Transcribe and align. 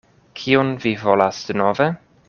Kion 0.39 0.71
vi 0.87 0.95
volas 1.03 1.43
denove? 1.51 1.91